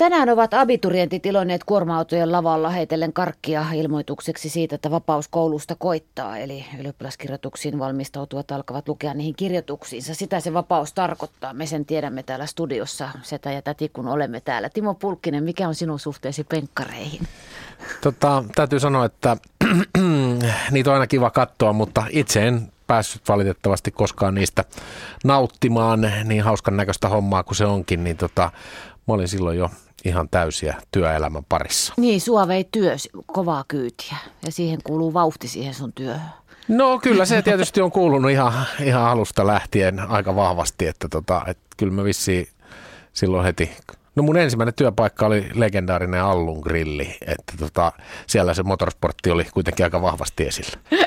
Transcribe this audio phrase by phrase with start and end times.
[0.00, 6.38] Tänään ovat abiturientit iloinneet kuorma-autojen lavalla heitellen karkkia ilmoitukseksi siitä, että vapaus koulusta koittaa.
[6.38, 10.14] Eli ylioppilaskirjoituksiin valmistautuvat alkavat lukea niihin kirjoituksiinsa.
[10.14, 11.52] Sitä se vapaus tarkoittaa.
[11.52, 14.68] Me sen tiedämme täällä studiossa, setä ja täti, kun olemme täällä.
[14.68, 17.20] Timo Pulkkinen, mikä on sinun suhteesi penkkareihin?
[18.00, 19.36] Tota, täytyy sanoa, että
[20.70, 24.64] niitä on aina kiva katsoa, mutta itse en päässyt valitettavasti koskaan niistä
[25.24, 28.50] nauttimaan niin hauskan näköistä hommaa kuin se onkin, niin tota,
[29.08, 29.70] mä olin silloin jo
[30.04, 31.94] ihan täysiä työelämän parissa.
[31.96, 34.16] Niin, sua vei työ kovaa kyytiä
[34.46, 36.30] ja siihen kuuluu vauhti siihen sun työhön.
[36.68, 38.52] No kyllä se tietysti on kuulunut ihan,
[38.84, 42.48] ihan alusta lähtien aika vahvasti, että, tota, että kyllä mä vissiin
[43.12, 43.70] silloin heti
[44.14, 47.92] No mun ensimmäinen työpaikka oli legendaarinen Allun grilli, että tota,
[48.26, 50.78] siellä se motorsportti oli kuitenkin aika vahvasti esillä.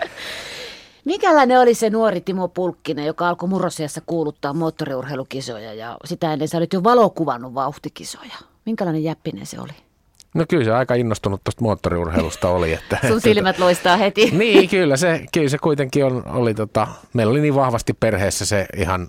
[1.06, 6.58] Mikälainen oli se nuori Timo Pulkkinen, joka alkoi murrosiassa kuuluttaa moottoriurheilukisoja ja sitä ennen sä
[6.58, 8.36] olit jo valokuvannut vauhtikisoja.
[8.66, 9.74] Minkälainen jäppinen se oli?
[10.34, 12.74] No kyllä se aika innostunut tuosta moottoriurheilusta oli.
[12.74, 14.32] Että, Sun silmät loistaa heti.
[14.38, 18.66] niin, kyllä se, kyllä se kuitenkin on, oli, tota, meillä oli niin vahvasti perheessä se
[18.78, 19.08] ihan,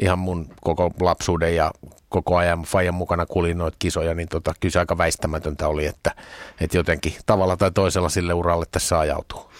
[0.00, 1.70] ihan mun koko lapsuuden ja
[2.08, 6.12] koko ajan Fajan mukana kulin noita kisoja, niin tota, kyllä se aika väistämätöntä oli, että,
[6.60, 9.50] että jotenkin tavalla tai toisella sille uralle tässä ajautuu.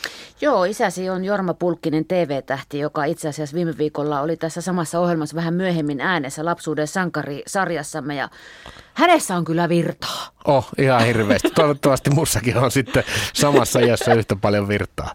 [0.40, 5.36] Joo, isäsi on Jorma Pulkkinen TV-tähti, joka itse asiassa viime viikolla oli tässä samassa ohjelmassa
[5.36, 8.28] vähän myöhemmin äänessä lapsuuden sankari-sarjassamme ja
[8.94, 10.28] hänessä on kyllä virtaa.
[10.44, 11.50] Oh, ihan hirveästi.
[11.50, 15.14] Toivottavasti mussakin on sitten samassa iässä yhtä paljon virtaa.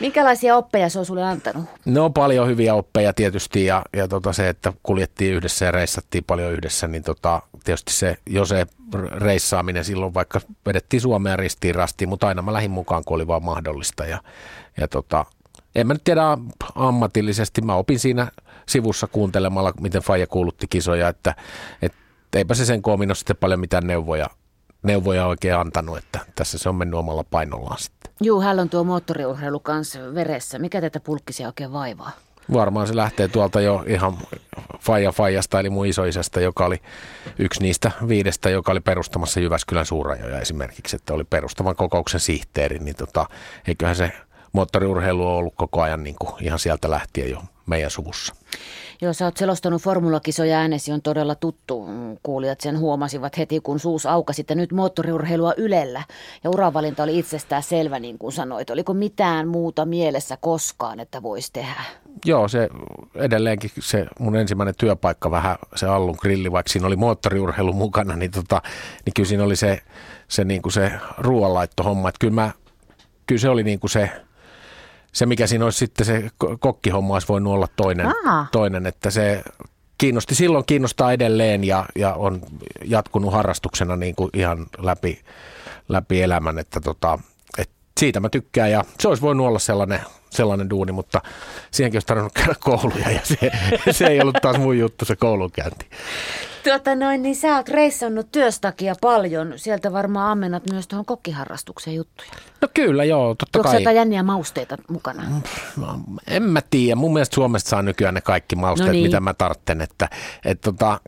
[0.00, 1.64] Minkälaisia oppeja se on sulle antanut?
[1.84, 6.52] No paljon hyviä oppeja tietysti ja, ja tota se, että kuljettiin yhdessä ja reissattiin paljon
[6.52, 8.66] yhdessä, niin tota, tietysti se, jo se
[9.18, 13.44] reissaaminen silloin vaikka vedettiin Suomea ristiin rastiin, mutta aina mä lähdin mukaan, kun oli vaan
[13.44, 14.18] mahdollista ja,
[14.80, 15.24] ja tota,
[15.74, 16.22] en mä nyt tiedä
[16.74, 18.28] ammatillisesti, mä opin siinä
[18.68, 21.34] sivussa kuuntelemalla, miten Faija kuulutti kisoja, että,
[21.82, 21.98] että
[22.34, 24.26] eipä se sen koomin ole sitten paljon mitään neuvoja,
[24.82, 28.12] neuvoja oikein antanut, että tässä se on mennyt omalla painollaan sitten.
[28.20, 30.58] Juu, hän on tuo moottoriurheilu kanssa veressä.
[30.58, 32.10] Mikä tätä pulkkisia oikein vaivaa?
[32.52, 34.18] Varmaan se lähtee tuolta jo ihan
[34.80, 36.82] Faija Faijasta, eli mun isoisästä, joka oli
[37.38, 42.96] yksi niistä viidestä, joka oli perustamassa Jyväskylän suurajoja esimerkiksi, että oli perustavan kokouksen sihteeri, niin
[42.96, 43.26] tota,
[43.68, 44.12] eiköhän se
[44.52, 48.34] moottoriurheilu on ollut koko ajan niin kuin ihan sieltä lähtien jo meidän suvussa.
[49.00, 51.86] Joo, sä oot selostanut formulakisoja äänesi on todella tuttu.
[52.22, 56.02] Kuulijat sen huomasivat heti, kun suus aukasi, että nyt moottoriurheilua Ylellä.
[56.44, 58.70] Ja uravalinta oli itsestään selvä, niin kuin sanoit.
[58.70, 61.82] Oliko mitään muuta mielessä koskaan, että voisi tehdä?
[62.24, 62.68] Joo, se
[63.14, 68.30] edelleenkin se mun ensimmäinen työpaikka vähän se Allun grilli, vaikka siinä oli moottoriurheilu mukana, niin,
[68.30, 68.62] tota,
[69.04, 69.82] niin kyllä siinä oli se,
[70.28, 72.08] se, niin kuin se ruoanlaittohomma.
[72.08, 72.50] Että kyllä, mä,
[73.26, 74.10] kyllä se oli niin kuin se
[75.16, 78.06] se, mikä siinä olisi sitten se kokkihomma olisi voinut olla toinen,
[78.52, 79.42] toinen että se
[79.98, 82.40] kiinnosti silloin, kiinnostaa edelleen ja, ja on
[82.84, 85.20] jatkunut harrastuksena niin kuin ihan läpi,
[85.88, 87.18] läpi elämän, että tota,
[87.58, 90.00] et siitä mä tykkään ja se olisi voinut olla sellainen,
[90.30, 91.20] sellainen duuni, mutta
[91.70, 93.50] siihenkin olisi tarvinnut käydä kouluja ja se,
[93.92, 95.86] se ei ollut taas mun juttu se koulunkäynti.
[96.64, 99.52] Tuota noin, niin sä oot reissannut työstakia paljon.
[99.56, 102.30] Sieltä varmaan ammennat myös tuohon kokkiharrastukseen juttuja.
[102.60, 103.80] No kyllä, joo, totta Tuoksi kai.
[103.80, 105.22] jotain jänniä mausteita mukana?
[106.26, 106.96] En mä tiedä.
[106.96, 109.04] Mun mielestä Suomesta saa nykyään ne kaikki mausteet, no niin.
[109.04, 109.80] mitä mä tartten.
[109.80, 110.08] Että,
[110.44, 111.00] et tota,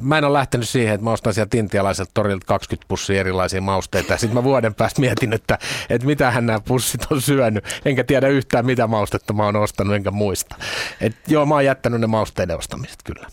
[0.00, 4.12] mä en ole lähtenyt siihen, että mä ostan sieltä intialaiselta torilta 20 pussia erilaisia mausteita.
[4.12, 5.58] Ja sitten mä vuoden päästä mietin, että,
[5.90, 7.64] että mitähän nämä pussit on syönyt.
[7.84, 10.56] Enkä tiedä yhtään, mitä maustetta mä oon ostanut, enkä muista.
[11.00, 13.26] Et, joo, mä oon jättänyt ne mausteiden ostamiset kyllä.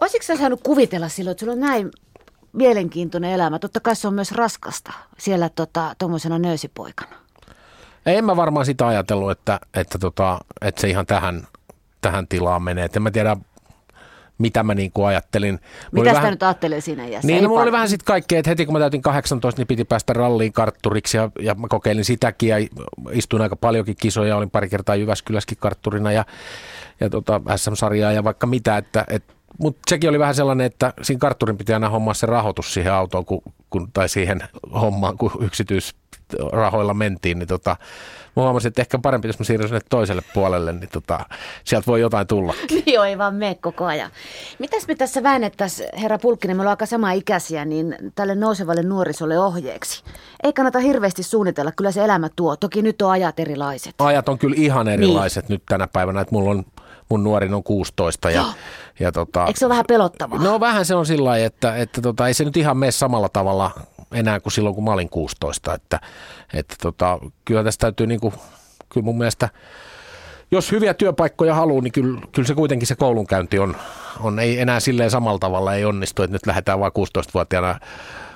[0.00, 1.90] Olisitko sä saanut kuvitella silloin, että sulla on näin
[2.52, 3.58] mielenkiintoinen elämä?
[3.58, 5.50] Totta kai se on myös raskasta siellä
[5.98, 7.16] tuommoisena tota, nöösipoikana.
[8.06, 11.46] En mä varmaan sitä ajatellut, että, että, tota, että se ihan tähän,
[12.00, 12.84] tähän tilaan menee.
[12.84, 13.36] Et en mä tiedä,
[14.38, 15.60] mitä mä niin kuin ajattelin.
[15.92, 17.26] Mitä sitä vähän, nyt ajattelee siinä iässä?
[17.26, 19.84] Niin, no, mulla oli vähän sitten kaikkea, että heti kun mä täytin 18, niin piti
[19.84, 22.56] päästä ralliin kartturiksi ja, ja mä kokeilin sitäkin ja
[23.12, 26.24] istuin aika paljonkin kisoja, olin pari kertaa Jyväskyläskin kartturina ja,
[27.00, 31.18] ja tota, SM-sarjaa ja vaikka mitä, että, että mutta sekin oli vähän sellainen, että siinä
[31.18, 34.40] kartturin piti aina hommaa se rahoitus siihen autoon kun, kun, tai siihen
[34.74, 35.30] hommaan, kun
[36.32, 37.76] yksityisrahoilla mentiin, niin tota,
[38.36, 41.20] mä huomasin, että ehkä parempi, jos mä siirryn sinne toiselle puolelle, niin tota,
[41.64, 42.54] sieltä voi jotain tulla.
[42.94, 44.10] Joo, ei vaan mene koko ajan.
[44.58, 49.38] Mitäs me tässä väännettäisiin, herra Pulkkinen, me ollaan aika sama ikäisiä, niin tälle nousevalle nuorisolle
[49.38, 50.04] ohjeeksi.
[50.42, 52.56] Ei kannata hirveästi suunnitella, kyllä se elämä tuo.
[52.56, 53.94] Toki nyt on ajat erilaiset.
[53.98, 55.54] Ajat on kyllä ihan erilaiset niin.
[55.54, 56.64] nyt tänä päivänä, että mulla on
[57.08, 58.44] mun nuorin on 16 ja,
[59.00, 60.42] ja tota, Eikö se ole vähän pelottavaa?
[60.42, 63.28] No vähän se on sillä lailla, että, että tota, ei se nyt ihan mene samalla
[63.28, 63.70] tavalla
[64.16, 65.74] enää kuin silloin, kun mä olin 16.
[65.74, 66.00] Että,
[66.54, 68.34] että tota, kyllä tästä täytyy niin kuin,
[68.88, 69.48] kyllä mun mielestä,
[70.50, 73.76] jos hyviä työpaikkoja haluaa, niin kyllä, kyllä se kuitenkin se koulunkäynti on,
[74.20, 77.80] on ei enää silleen samalla tavalla ei onnistu, että nyt lähdetään vain 16-vuotiaana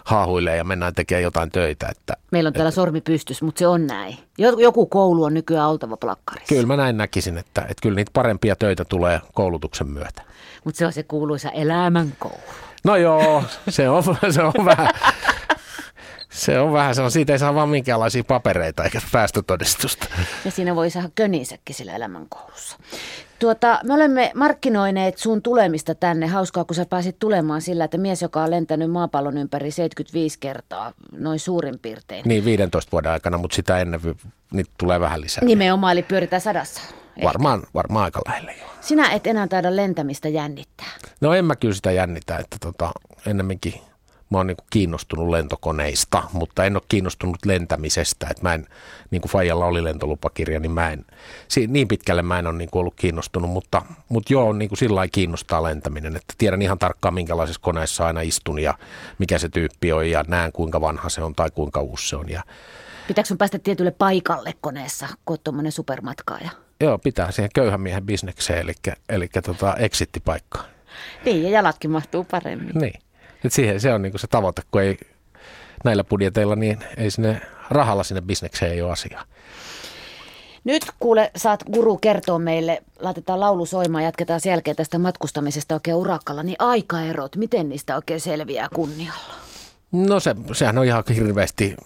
[0.04, 1.88] haahuilee ja mennään tekemään jotain töitä.
[1.90, 4.18] Että, Meillä on täällä sormi pystys, mutta se on näin.
[4.38, 6.54] Joku koulu on nykyään oltava plakkarissa.
[6.54, 10.22] Kyllä mä näin näkisin, että, että kyllä niitä parempia töitä tulee koulutuksen myötä.
[10.64, 12.36] Mutta se on se kuuluisa elämänkoulu.
[12.84, 14.88] No joo, se on, se on vähän...
[16.30, 20.06] Se on vähän se on, siitä ei saa vaan minkäänlaisia papereita eikä päästötodistusta.
[20.44, 22.76] Ja siinä voi saada könisäkin sillä elämänkoulussa.
[23.38, 26.26] Tuota, me olemme markkinoineet sun tulemista tänne.
[26.26, 30.92] Hauskaa, kun sä pääsit tulemaan sillä, että mies, joka on lentänyt maapallon ympäri 75 kertaa,
[31.12, 32.22] noin suurin piirtein.
[32.24, 34.00] Niin, 15 vuoden aikana, mutta sitä ennen
[34.52, 35.44] niitä tulee vähän lisää.
[35.44, 36.80] Nimenomaan, eli pyöritään sadassa.
[37.24, 38.66] Varmaan, varmaan aika lähelle jo.
[38.80, 40.90] Sinä et enää taida lentämistä jännittää.
[41.20, 42.90] No en mä kyllä sitä jännitä, että tota,
[43.26, 43.74] ennemminkin
[44.30, 48.26] mä oon niin kiinnostunut lentokoneista, mutta en ole kiinnostunut lentämisestä.
[48.30, 48.66] Että mä en,
[49.10, 51.04] niin kuin Fajalla oli lentolupakirja, niin mä en,
[51.68, 55.62] niin pitkälle mä en ole niin ollut kiinnostunut, mutta, mutta joo, niin kuin sillä kiinnostaa
[55.62, 58.74] lentäminen, että tiedän ihan tarkkaan minkälaisessa koneessa aina istun ja
[59.18, 62.28] mikä se tyyppi on ja näen kuinka vanha se on tai kuinka uusi se on.
[62.28, 62.42] Ja...
[63.08, 66.50] Pitääkö sun päästä tietylle paikalle koneessa, kun oot tuommoinen supermatkaaja?
[66.80, 68.72] Joo, pitää siihen köyhän miehen bisnekseen, eli,
[69.08, 70.64] eli tota exittipaikkaan.
[71.24, 72.74] Niin, ja jalatkin mahtuu paremmin.
[72.74, 73.00] Niin.
[73.44, 74.98] Et siihen, se on niinku se tavoite, kun ei
[75.84, 77.40] näillä budjeteilla, niin ei sinne
[77.70, 79.24] rahalla sinne bisnekseen ei ole asiaa.
[80.64, 85.96] Nyt kuule, saat guru kertoa meille, laitetaan laulu soimaan, jatketaan sen jälkeen tästä matkustamisesta oikein
[85.96, 89.34] urakalla, niin aikaerot, miten niistä oikein selviää kunnialla?
[89.92, 91.76] No se, sehän on ihan hirveästi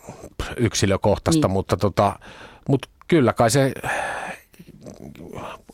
[0.56, 1.52] yksilökohtaista, niin.
[1.52, 2.18] mutta, tota,
[2.68, 3.72] mutta kyllä kai se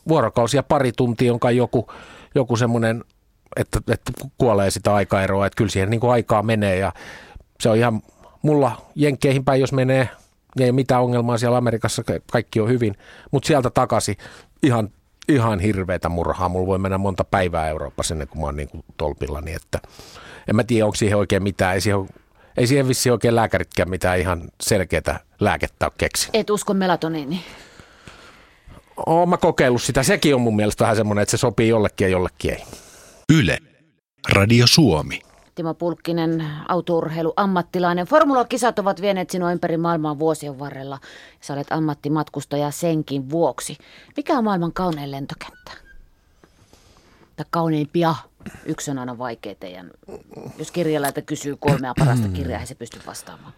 [0.08, 1.88] vuorokausi ja pari tuntia on kai joku,
[2.34, 3.04] joku semmoinen
[3.56, 6.92] että, että kuolee sitä aikaeroa, että kyllä siihen niin kuin aikaa menee ja
[7.60, 8.02] se on ihan
[8.42, 10.08] mulla jenkkeihin päin, jos menee,
[10.58, 12.02] niin ei mitään ongelmaa siellä Amerikassa,
[12.32, 12.96] kaikki on hyvin,
[13.30, 14.16] mutta sieltä takaisin
[14.62, 14.90] ihan,
[15.28, 16.48] ihan hirveätä murhaa.
[16.48, 19.78] Mulla voi mennä monta päivää Euroopassa ennen kuin mä oon niin kuin tolpilla, niin että
[20.48, 22.08] en mä tiedä, onko siihen oikein mitään, ei siihen,
[22.56, 26.30] ei siihen vissi oikein lääkäritkään mitään ihan selkeää lääkettä ole keksi.
[26.34, 27.44] Et usko melatoniini?
[29.06, 30.02] Oon mä kokeillut sitä.
[30.02, 32.64] Sekin on mun mielestä vähän semmoinen, että se sopii jollekin ja jollekin ei.
[33.30, 33.58] Yle.
[34.32, 35.20] Radio Suomi.
[35.54, 38.06] Timo Pulkkinen, autourheilu, ammattilainen.
[38.06, 40.98] Formula-kisat ovat vieneet sinua ympäri maailmaa vuosien varrella.
[41.40, 43.78] Sä olet ammattimatkustaja senkin vuoksi.
[44.16, 45.70] Mikä on maailman kaunein lentokenttä?
[47.36, 48.14] Tai kauneimpia?
[48.64, 49.90] Yksi on aina vaikea teidän.
[50.58, 53.52] Jos kirjailijalta kysyy kolmea parasta kirjaa, ei se pysty vastaamaan.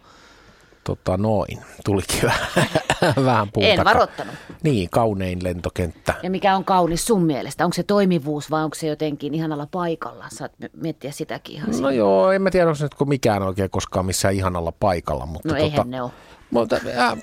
[0.83, 2.21] Tota noin, tulikin
[3.25, 3.67] vähän puuta.
[3.67, 4.35] En varoittanut.
[4.63, 6.13] Niin, kaunein lentokenttä.
[6.23, 7.63] Ja mikä on kaunis sun mielestä?
[7.65, 10.25] Onko se toimivuus vai onko se jotenkin ihanalla paikalla?
[10.31, 10.51] Saat
[10.81, 11.91] miettiä sitäkin ihan No siinä.
[11.91, 15.25] joo, en mä tiedä, onko se nyt mikään oikein koskaan missään ihanalla paikalla.
[15.25, 16.11] Mutta No tota, eihän ne ole.
[16.51, 17.17] Mutta, äh,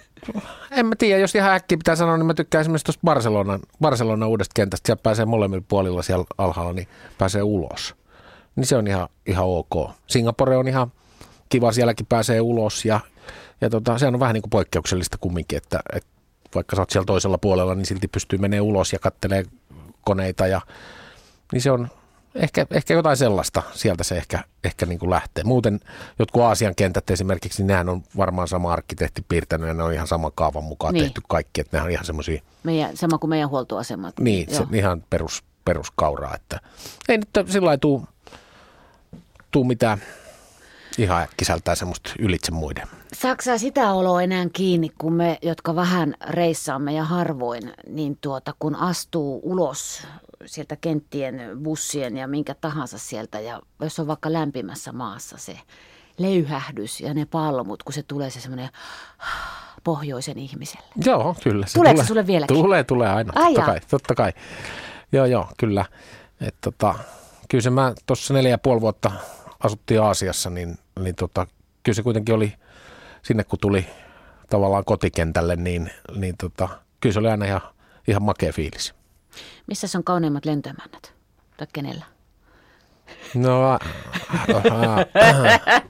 [0.71, 4.29] en mä tiedä, jos ihan äkkiä pitää sanoa, niin mä tykkään esimerkiksi tuosta Barcelonan, Barcelonan
[4.29, 4.87] uudesta kentästä.
[4.87, 7.95] Siellä pääsee molemmilla puolilla siellä alhaalla, niin pääsee ulos.
[8.57, 9.91] Niin se on ihan, ihan ok.
[10.07, 10.93] Singapore on ihan
[11.49, 13.01] kiva, sielläkin pääsee ulos ja
[13.61, 16.11] ja tota, se on vähän niin kuin poikkeuksellista kumminkin, että, että
[16.55, 19.45] vaikka sä oot siellä toisella puolella, niin silti pystyy menemään ulos ja kattelee
[20.05, 20.47] koneita.
[20.47, 20.61] Ja,
[21.53, 21.89] niin se on
[22.35, 25.45] ehkä, ehkä jotain sellaista, sieltä se ehkä, ehkä niin kuin lähtee.
[25.45, 25.81] Muuten
[26.19, 30.07] jotkut Aasian kentät esimerkiksi, niin nehän on varmaan sama arkkitehti piirtänyt ja ne on ihan
[30.07, 31.05] sama kaavan mukaan niin.
[31.05, 32.43] tehty kaikki, että ne on ihan semmoisia.
[32.63, 34.15] Meidän, sama kuin meidän huoltoasemat.
[34.21, 36.61] Niin, se, ihan perus, peruskauraa, että
[37.09, 38.05] ei nyt sillä lailla tuu,
[39.51, 40.03] tuu mitään
[40.99, 42.89] ihan äkkisältää semmoista ylitse muiden.
[43.13, 48.75] Saksaa sitä oloa enää kiinni, kun me, jotka vähän reissaamme ja harvoin, niin tuota, kun
[48.75, 50.07] astuu ulos
[50.47, 55.59] sieltä kenttien, bussien ja minkä tahansa sieltä, ja jos on vaikka lämpimässä maassa se
[56.19, 58.69] leyhähdys ja ne palmut, kun se tulee se semmoinen
[59.85, 60.87] pohjoisen ihmiselle.
[61.05, 61.67] Joo, kyllä.
[61.67, 62.57] Se Tuleeko tulee, se sulle vieläkin?
[62.57, 63.33] Tulee, tulee aina.
[63.37, 63.67] Ai totta jaa.
[63.67, 64.33] kai, totta kai.
[65.13, 65.85] Joo, joo, kyllä.
[66.41, 66.95] Et, tota,
[67.49, 69.13] kyllä se mä tuossa neljä ja puoli vuotta
[69.65, 71.47] asuttiin Aasiassa, niin, niin tota,
[71.83, 72.55] kyllä se kuitenkin oli
[73.23, 73.87] sinne, kun tuli
[74.51, 76.69] tavallaan kotikentälle, niin, niin tota,
[77.01, 77.61] kyllä se oli aina ihan,
[78.09, 78.95] ihan makea fiilis.
[79.67, 81.15] Missä on kauneimmat lentoemännät?
[81.57, 82.05] Tai kenellä?
[83.35, 83.81] No, äh,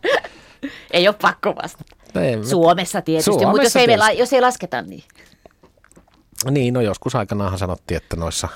[0.91, 1.97] Ei ole pakko vastata.
[2.21, 4.19] ei, mä- Suomessa tietysti, Suomessa mutta jos ei, tietysti.
[4.19, 5.05] jos ei lasketa niin.
[6.51, 8.49] Niin, no joskus aikanaanhan sanottiin, että noissa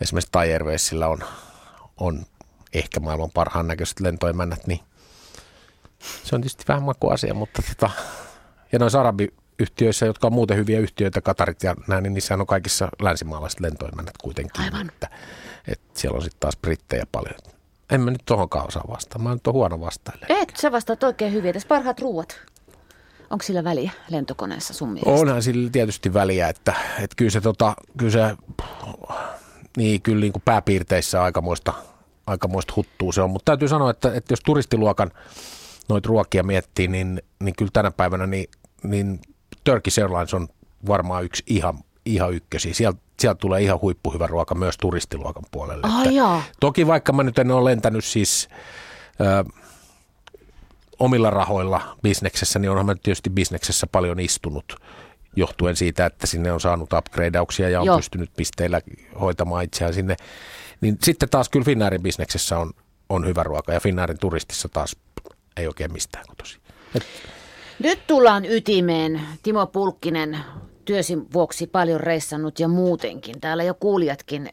[0.00, 0.48] esimerkiksi Thai
[1.10, 1.24] on,
[1.96, 2.22] on
[2.74, 4.80] ehkä maailman parhaan näköiset lentoemännät, niin
[6.24, 7.90] se on tietysti vähän makuasia, mutta tota,
[8.72, 12.88] ja noissa arabiyhtiöissä, jotka on muuten hyviä yhtiöitä, Katarit ja näin, niin niissä on kaikissa
[13.02, 14.64] länsimaalaiset lentoemännät kuitenkin.
[14.64, 14.88] Aivan.
[14.88, 15.08] Että,
[15.68, 17.34] että siellä on sitten taas brittejä paljon.
[17.90, 19.18] En mä nyt tohonkaan osaa vastata.
[19.18, 20.26] Mä nyt on huono vastaille.
[20.28, 21.52] Et, sä vastaat oikein hyvin.
[21.52, 22.40] Tässä parhaat ruuat.
[23.30, 25.10] Onko sillä väliä lentokoneessa sun mielestä?
[25.20, 28.36] Onhan sillä tietysti väliä, että, että kyllä se, tota, kyllä se
[29.76, 31.72] niin kyllä niin kuin pääpiirteissä aikamoista,
[32.26, 33.30] aikamoista huttuu se on.
[33.30, 35.10] Mutta täytyy sanoa, että, että jos turistiluokan
[35.88, 38.46] noita ruokia miettii, niin, niin kyllä tänä päivänä niin,
[38.82, 39.20] niin
[39.64, 40.48] Turkish Airlines on
[40.86, 42.74] varmaan yksi ihan, ihan ykkösi.
[42.74, 45.86] Sieltä, sieltä tulee ihan huippuhyvä ruoka myös turistiluokan puolelle.
[45.92, 46.42] Ai jaa.
[46.60, 48.48] Toki vaikka mä nyt en ole lentänyt siis
[49.20, 49.44] ö,
[50.98, 54.76] omilla rahoilla bisneksessä, niin onhan mä tietysti bisneksessä paljon istunut
[55.36, 57.96] johtuen siitä, että sinne on saanut upgradeauksia ja on Joo.
[57.96, 58.80] pystynyt pisteillä
[59.20, 60.16] hoitamaan itseään sinne.
[60.80, 62.70] Niin sitten taas kyllä Finnairin bisneksessä on,
[63.08, 64.96] on hyvä ruoka ja Finnairin turistissa taas
[65.56, 66.58] ei oikein mistään kotosi.
[67.78, 69.20] Nyt tullaan ytimeen.
[69.42, 70.38] Timo Pulkkinen
[70.84, 73.40] työsin vuoksi paljon reissannut ja muutenkin.
[73.40, 74.50] Täällä jo kuulijatkin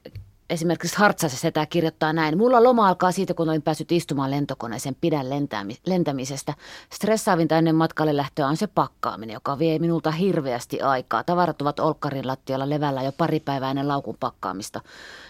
[0.51, 2.37] esimerkiksi Hartsassa setä kirjoittaa näin.
[2.37, 6.53] Mulla loma alkaa siitä, kun olin päässyt istumaan lentokoneeseen pidän lentämi- lentämisestä.
[6.93, 11.23] Stressaavinta ennen matkalle lähtöä on se pakkaaminen, joka vie minulta hirveästi aikaa.
[11.23, 14.81] Tavarat ovat olkkarin lattialla levällä jo pari päivää ennen laukun pakkaamista.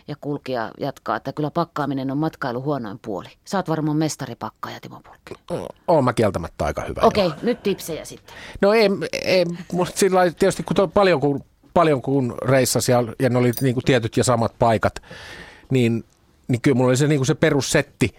[0.07, 3.29] Ja kulkija jatkaa, että kyllä pakkaaminen on matkailu huonoin puoli.
[3.45, 5.67] Saat varmaan mestaripakkaaja, Timo Pulkkinen.
[5.87, 7.01] Oon mä kieltämättä aika hyvä.
[7.03, 8.35] Okei, okay, nyt tipsejä sitten.
[8.61, 8.89] No ei,
[9.25, 13.73] ei musta sillä tietysti kun paljon kun, paljon kun reissasi ja, ja ne oli niin
[13.73, 15.01] kuin tietyt ja samat paikat,
[15.69, 16.03] niin,
[16.47, 18.15] niin kyllä mulla oli se, niin kuin se perussetti.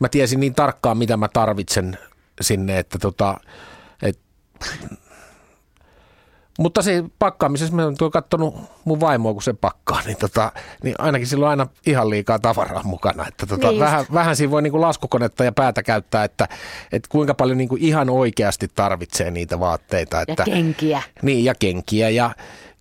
[0.00, 1.98] Mä tiesin niin tarkkaan, mitä mä tarvitsen
[2.40, 3.40] sinne, että tota,
[4.02, 4.18] et,
[6.58, 8.54] mutta se pakkaamisessa mä oon katsonut
[8.84, 10.52] mun vaimoa, kun se pakkaa, niin, tota,
[10.82, 13.26] niin ainakin sillä on aina ihan liikaa tavaraa mukana.
[13.28, 16.48] Että tota, Niin vähän, vähän siinä voi niinku laskukonetta ja päätä käyttää, että,
[16.92, 20.16] että kuinka paljon niinku ihan oikeasti tarvitsee niitä vaatteita.
[20.16, 21.02] Ja Että, kenkiä.
[21.22, 22.30] niin, ja kenkiä ja,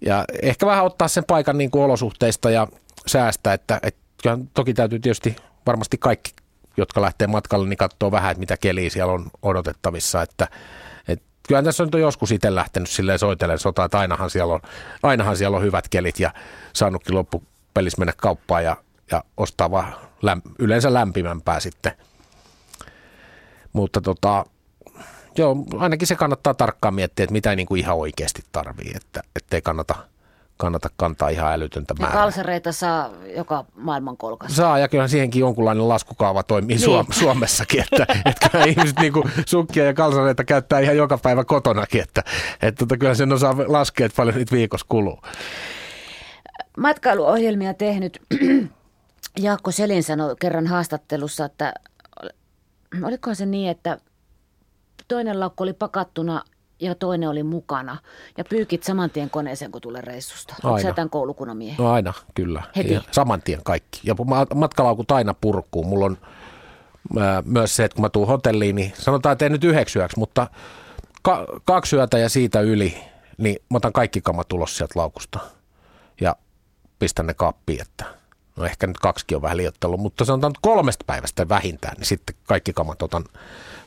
[0.01, 2.67] ja ehkä vähän ottaa sen paikan niin kuin olosuhteista ja
[3.07, 3.99] säästä, että, että
[4.53, 5.35] toki täytyy tietysti
[5.65, 6.31] varmasti kaikki,
[6.77, 10.47] jotka lähtee matkalle, niin katsoo vähän, että mitä keliä siellä on odotettavissa, että,
[11.07, 14.61] että kyllähän tässä on joskus itse lähtenyt silleen soitellen sotaa, että ainahan siellä, on,
[15.03, 16.33] ainahan siellä on hyvät kelit ja
[16.73, 18.77] saanutkin loppupelissä mennä kauppaan ja,
[19.11, 21.91] ja ostaa vaan läm, yleensä lämpimämpää sitten.
[23.73, 24.45] Mutta tota,
[25.37, 29.21] Joo, ainakin se kannattaa tarkkaan miettiä, että mitä ei niin kuin ihan oikeasti tarvii, että
[29.35, 29.95] ettei kannata,
[30.57, 32.21] kannata kantaa ihan älytöntä Ja määrää.
[32.21, 34.55] kalsareita saa joka maailmankolkassa.
[34.55, 36.85] Saa, ja kyllähän siihenkin jonkunlainen laskukaava toimii Niin.
[36.85, 42.01] Suom- Suomessakin, että, että ihmiset niin kuin sukkia ja kalsareita käyttää ihan joka päivä kotonakin,
[42.01, 42.23] että,
[42.61, 45.19] että tota, kyllä sen osaa laskea, että paljon niitä viikossa kuluu.
[46.77, 48.21] Matkailuohjelmia tehnyt
[49.39, 51.73] Jaakko Selin sanoi kerran haastattelussa, että
[53.03, 53.97] olikohan se niin, että
[55.07, 56.43] toinen laukku oli pakattuna
[56.79, 57.97] ja toinen oli mukana.
[58.37, 60.55] Ja pyykit saman tien koneeseen, kun tulee reissusta.
[60.63, 60.95] Onko sä Aina.
[60.95, 61.75] tämän koulukunnan miehi?
[61.77, 62.63] No aina, kyllä.
[62.75, 62.93] Heti.
[62.93, 64.01] Ja saman tien kaikki.
[64.03, 65.83] Ja ma- matkalaukut aina purkkuu.
[65.83, 66.17] Mulla on
[67.19, 70.19] ää, myös se, että kun mä tuun hotelliin, niin sanotaan, että ei nyt yhdeksi yöksi,
[70.19, 70.47] mutta
[71.21, 72.97] ka- kaksi yötä ja siitä yli,
[73.37, 75.39] niin mä otan kaikki kamat ulos sieltä laukusta
[76.21, 76.35] ja
[76.99, 78.05] pistän ne kaappiin, että
[78.55, 82.73] no ehkä nyt kaksikin on vähän liioittellut, mutta sanotaan kolmesta päivästä vähintään, niin sitten kaikki
[82.73, 83.23] kamat otan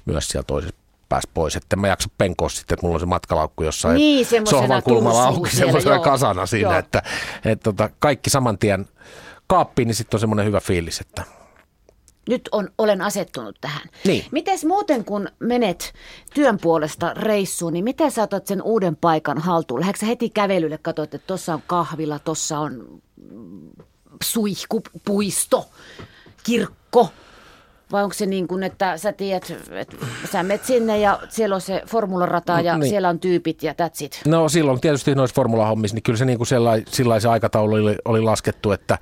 [0.04, 3.62] myös sieltä toisesta päästä pois, että mä jaksa penkoa sitten, että mulla on se matkalaukku
[3.64, 6.78] jossain Niin, sohvan kulmalla auki semmoisena kasana siinä, Joo.
[6.78, 7.02] että,
[7.44, 8.88] että tota, kaikki saman tien
[9.46, 11.22] kaappiin, niin sitten on semmoinen hyvä fiilis, että
[12.28, 13.82] Nyt on, olen asettunut tähän.
[14.04, 14.24] Niin.
[14.30, 15.92] Mites muuten, kun menet
[16.34, 19.80] työn puolesta reissuun, niin miten sä otat sen uuden paikan haltuun?
[19.80, 23.00] Lähdetkö heti kävelylle, katsot, että tuossa on kahvila, tuossa on
[23.30, 23.70] mm,
[24.24, 25.70] suihku, puisto,
[26.42, 27.08] kirkko?
[27.92, 29.96] Vai onko se niin kuin, että sä tiedät, että
[30.32, 32.90] sä menet sinne ja siellä on se formularata ja Niin.
[32.90, 34.20] siellä on tyypit ja that's it.
[34.26, 37.96] No silloin tietysti noissa formulahommissa, niin kyllä se niin kuin sellai, sillä se aikataulu oli,
[38.04, 38.98] oli laskettu, että,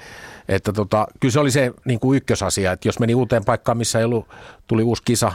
[0.49, 3.99] että tota, kyllä se oli se niin kuin ykkösasia, että jos meni uuteen paikkaan, missä
[3.99, 4.29] ei ollut,
[4.67, 5.33] tuli uusi kisa,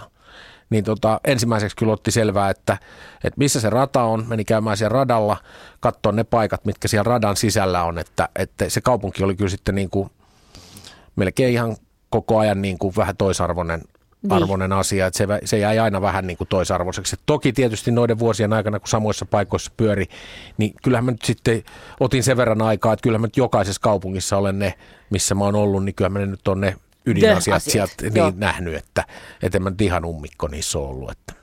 [0.70, 2.78] niin tota, ensimmäiseksi kyllä otti selvää, että,
[3.24, 5.38] että missä se rata on, meni käymään siellä radalla,
[5.80, 9.76] katsoa ne paikat, mitkä siellä radan sisällä on, että, että se kaupunki oli kyllä sitten
[9.76, 10.10] niin kuin
[11.16, 11.76] melkein ihan
[12.14, 13.82] koko ajan niin kuin vähän toisarvoinen
[14.22, 14.34] Niin.
[14.34, 17.16] arvoinen asia, että se, se jäi aina vähän niin kuin toisarvoiseksi.
[17.26, 20.06] Toki tietysti noiden vuosien aikana, kun samoissa paikoissa pyöri,
[20.58, 21.64] niin kyllähän mä nyt sitten
[22.00, 24.74] otin sen verran aikaa, että kyllähän mä nyt jokaisessa kaupungissa olen ne,
[25.10, 28.30] missä mä oon ollut, niin kyllä mä nyt on ne ydinasiat asiat, sieltä joo.
[28.30, 29.06] niin nähnyt, että,
[29.42, 31.12] että en mä nyt ihan ummikko niissä ole ollut.
[31.12, 31.34] Että.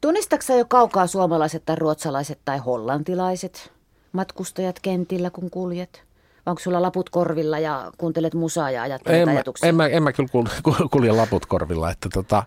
[0.00, 3.72] Tunnistatko sä jo kaukaa suomalaiset tai ruotsalaiset tai hollantilaiset
[4.12, 6.02] matkustajat kentillä, kun kuljet?
[6.46, 9.68] Vai onko sulla laput korvilla ja kuuntelet musaa ja ajattelet En, mä, ajatuksia?
[9.68, 10.28] en, mä, en mä kyllä
[10.68, 12.42] kul- kulje laput korvilla, että tota,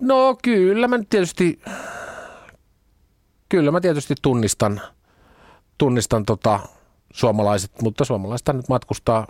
[0.00, 1.60] no kyllä mä tietysti,
[3.48, 4.80] kyllä mä tietysti tunnistan,
[5.78, 6.60] tunnistan tota
[7.12, 9.26] suomalaiset, mutta suomalaiset nyt matkustaa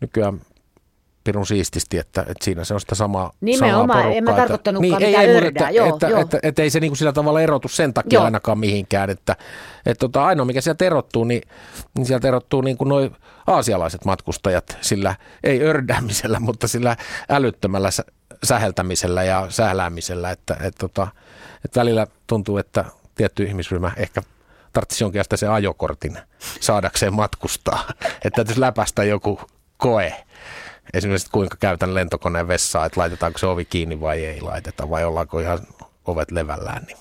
[0.00, 0.40] nykyään
[1.28, 4.22] pirun siististi, että, että siinä se on sitä samaa, Nimenomaan, samaa en porukkaa.
[4.22, 6.20] mä että- tarkoittanutkaan ei, mitään ei, ördää, että, joo, että, joo.
[6.20, 8.24] Että, että, ei se niin kuin sillä tavalla erotu sen takia Joo.
[8.24, 9.36] ainakaan mihinkään, että,
[9.86, 11.42] että tota, ainoa mikä sieltä erottuu, niin,
[11.96, 13.10] niin sieltä erottuu niin kuin noi
[13.46, 16.96] aasialaiset matkustajat sillä, ei ördäämisellä, mutta sillä
[17.30, 18.04] älyttömällä sä-
[18.44, 21.08] säheltämisellä ja sähläämisellä, että, että, tota,
[21.64, 24.22] että välillä tuntuu, että tietty ihmisryhmä ehkä
[24.72, 26.18] tarvitsisi jonkinlaista se ajokortin
[26.60, 27.84] saadakseen matkustaa.
[28.24, 29.40] Että täytyisi läpäistä joku
[29.76, 30.14] koe.
[30.94, 35.40] Esimerkiksi kuinka käytän lentokoneen vessaa, että laitetaanko se ovi kiinni vai ei laiteta, vai ollaanko
[35.40, 35.58] ihan
[36.04, 36.84] ovet levällään.
[36.84, 36.98] Niin.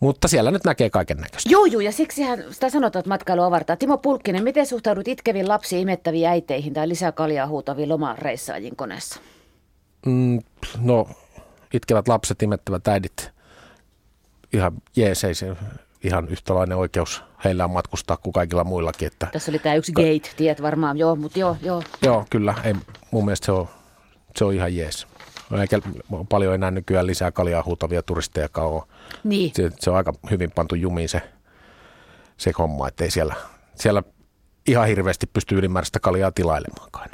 [0.00, 1.50] Mutta siellä nyt näkee kaiken näköistä.
[1.50, 3.76] Joo, joo, ja siksihän sitä sanotaan, että matkailu avartaa.
[3.76, 9.20] Timo Pulkkinen, miten suhtaudut itkeviin lapsiin imettäviin äiteihin tai lisää kaljaa huutaviin lomareissaajien koneessa?
[10.06, 10.38] Mm,
[10.80, 11.08] no,
[11.74, 13.30] itkevät lapset, imettävät äidit,
[14.52, 15.56] ihan jees, ei se
[16.02, 19.06] ihan yhtälainen oikeus heillä on matkustaa kuin kaikilla muillakin.
[19.06, 21.82] Että Tässä oli tämä yksi gate, tiet varmaan, joo, mutta joo, joo.
[22.02, 22.54] Joo, kyllä.
[22.64, 22.74] Ei,
[23.10, 23.68] mun mielestä se on,
[24.36, 25.06] se on ihan jees.
[25.60, 25.78] Eikä
[26.28, 28.82] paljon enää nykyään lisää kaljaa huutavia turisteja ole.
[29.24, 29.52] Niin.
[29.54, 31.22] Se, se, on aika hyvin pantu jumiin se,
[32.36, 33.34] se homma, ettei siellä,
[33.74, 34.02] siellä
[34.68, 37.10] ihan hirveästi pysty ylimääräistä kaljaa tilailemaankaan.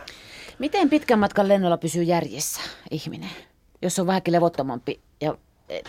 [0.59, 3.31] Miten pitkän matkan lennolla pysyy järjessä ihminen,
[3.83, 5.35] jos on vähänkin levottomampi ja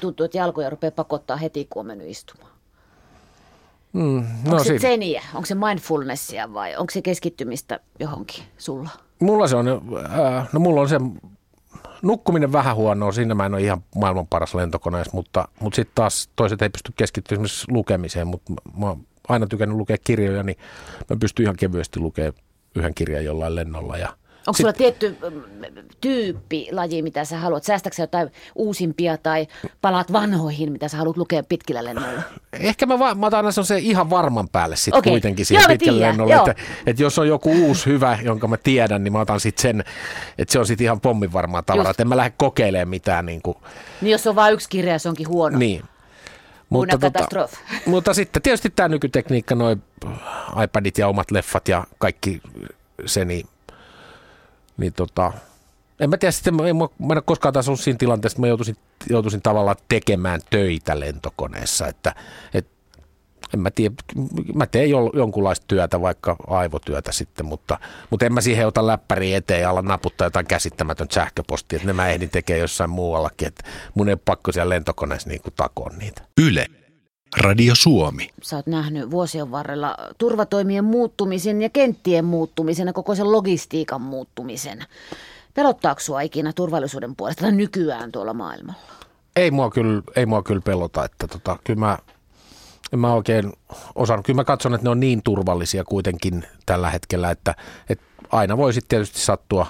[0.01, 2.58] tuntuu, että jalkoja rupeaa pakottaa heti, kun on mennyt istumaan?
[3.93, 8.89] Mm, no onko se zeniä, onko se mindfulnessia vai onko se keskittymistä johonkin sulla?
[9.19, 10.97] Mulla se on, äh, no mulla on se
[12.01, 16.29] nukkuminen vähän huonoa, siinä mä en ole ihan maailman paras lentokoneessa, mutta, mutta sitten taas
[16.35, 20.57] toiset ei pysty keskittymään esimerkiksi lukemiseen, mutta mä, mä oon aina tykännyt lukea kirjoja, niin
[21.09, 22.33] mä pystyn ihan kevyesti lukemaan
[22.75, 23.97] yhden kirjan jollain lennolla.
[23.97, 24.13] Ja
[24.49, 25.17] Onko sulla tietty
[26.01, 27.63] tyyppi, laji, mitä sä haluat?
[27.63, 29.47] Säästäksä jotain uusimpia tai
[29.81, 32.21] palaat vanhoihin, mitä sä haluat lukea pitkillä lennoilla?
[32.53, 35.11] Ehkä mä, va- mä otan aina se ihan varman päälle sitten Okei.
[35.11, 36.33] kuitenkin siihen Joo, tiedän, lennolle.
[36.33, 36.47] joo.
[36.49, 39.83] Että, että jos on joku uusi hyvä, jonka mä tiedän, niin mä otan sitten sen,
[40.37, 41.91] että se on sitten ihan pommin varmaa tavaraa.
[41.91, 43.57] Että en mä lähde kokeilemaan mitään niin kuin,
[44.01, 45.57] Niin jos on vain yksi kirja ja se onkin huono.
[45.57, 45.83] Niin.
[46.71, 47.57] Una katastrofe.
[47.85, 49.77] mutta sitten tietysti tämä nykytekniikka, noi
[50.63, 52.41] iPadit ja omat leffat ja kaikki
[53.05, 53.47] se, niin,
[54.79, 55.33] niin tota,
[55.99, 58.41] en mä tiedä, sitten en, mä mä en ole koskaan taas ollut siinä tilanteessa, että
[58.41, 58.77] mä joutuisin,
[59.09, 62.15] joutuisin tavallaan tekemään töitä lentokoneessa, että,
[62.53, 62.67] et,
[63.53, 63.95] en mä tiedä,
[64.55, 69.37] mä teen jo, jonkunlaista työtä, vaikka aivotyötä sitten, mutta, mutta en mä siihen ota läppäriä
[69.37, 73.63] eteen ja ala naputtaa jotain käsittämätöntä sähköpostia, että ne mä ehdin tekemään jossain muuallakin, että
[73.93, 76.21] mun ei ole pakko siellä lentokoneessa niin kuin takoon niitä.
[76.41, 76.65] Yle.
[77.37, 78.29] Radio Suomi.
[78.41, 84.79] Sä oot nähnyt vuosien varrella turvatoimien muuttumisen ja kenttien muuttumisen ja koko sen logistiikan muuttumisen.
[85.53, 88.79] Pelottaako sua ikinä turvallisuuden puolesta tai nykyään tuolla maailmalla?
[89.35, 91.97] Ei mua kyllä, ei mua kyllä pelota, että tota, kyllä mä,
[92.93, 93.53] en mä oikein
[93.95, 94.25] osannut.
[94.25, 97.55] Kyllä mä katson, että ne on niin turvallisia kuitenkin tällä hetkellä, että,
[97.89, 99.67] että aina voi sitten tietysti sattua,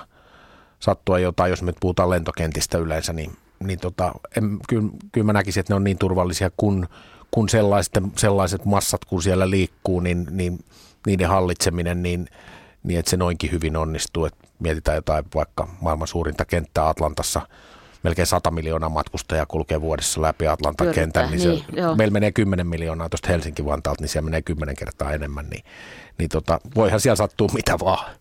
[0.80, 5.62] sattua jotain, jos me puhutaan lentokentistä yleensä, niin, niin tota, en, kyllä, kyllä mä näkisin,
[5.62, 6.88] että ne on niin turvallisia, kun,
[7.32, 10.60] kun sellaiset, sellaiset massat, kun siellä liikkuu, niin, niin
[11.08, 12.28] niiden hallitseminen, niin,
[12.84, 14.26] niin että se noinkin hyvin onnistuu.
[14.26, 17.42] Että mietitään jotain vaikka maailman suurinta kenttää Atlantassa,
[18.04, 21.96] melkein 100 miljoonaa matkustajaa kulkee vuodessa läpi Atlantan kentän, niin, niin, joo.
[21.96, 25.64] meillä menee 10 miljoonaa tuosta Helsinki-Vantaalta, niin siellä menee 10 kertaa enemmän, niin,
[26.18, 28.16] niin tota, voihan siellä sattua mitä vaan.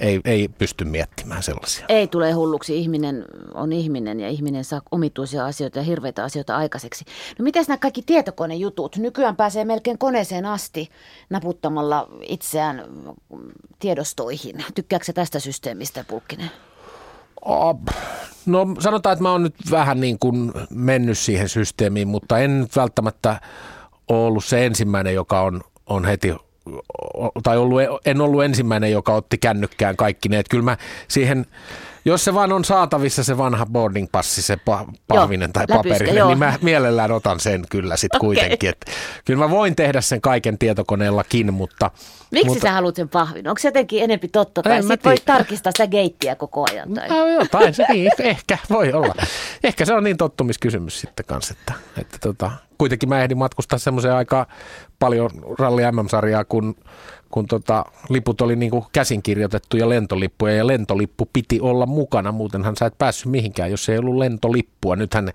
[0.00, 1.86] Ei, ei pysty miettimään sellaisia.
[1.88, 2.78] Ei tule hulluksi.
[2.78, 7.04] Ihminen on ihminen ja ihminen saa omituisia asioita ja hirveitä asioita aikaiseksi.
[7.38, 8.96] No miten nämä kaikki tietokonejutut?
[8.96, 10.88] Nykyään pääsee melkein koneeseen asti
[11.30, 12.84] naputtamalla itseään
[13.78, 14.64] tiedostoihin.
[14.74, 16.50] Tykkääkö tästä systeemistä, Pulkkinen?
[18.46, 23.40] No sanotaan, että mä oon nyt vähän niin kuin mennyt siihen systeemiin, mutta en välttämättä
[24.08, 26.34] ole ollut se ensimmäinen, joka on, on heti
[27.42, 30.38] tai ollut, en ollut ensimmäinen, joka otti kännykkään kaikki ne.
[30.38, 30.76] Että kyllä mä
[31.08, 31.46] siihen,
[32.04, 36.16] jos se vaan on saatavissa se vanha boarding passi, se pa- pahvinen tai läpyskä, paperinen,
[36.16, 36.28] joo.
[36.28, 38.26] niin mä mielellään otan sen kyllä sitten Okei.
[38.26, 38.70] kuitenkin.
[38.70, 38.92] Että
[39.24, 41.90] kyllä mä voin tehdä sen kaiken tietokoneellakin, mutta...
[42.30, 43.48] Miksi mutta, sä haluat sen pahvin?
[43.48, 44.62] Onko se jotenkin enempi totta?
[44.62, 46.94] Tai En mä sit voit tarkistaa sitä geittiä koko ajan.
[46.94, 47.08] Tai...
[47.08, 49.14] No jotain, se niin, ehkä voi olla.
[49.64, 54.14] Ehkä se on niin tottumiskysymys sitten kanssa, että, että tota, kuitenkin mä ehdin matkustaa semmoiseen
[54.14, 54.46] aika
[54.98, 56.76] paljon ralli MM-sarjaa, kun,
[57.30, 62.86] kun tota, liput oli niin kuin käsinkirjoitettuja lentolippuja ja lentolippu piti olla mukana, muutenhan sä
[62.86, 64.96] et päässyt mihinkään, jos ei ollut lentolippua.
[64.96, 65.30] Nythän